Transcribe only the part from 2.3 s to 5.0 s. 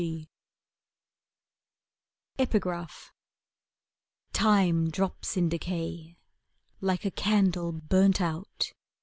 MCMII Time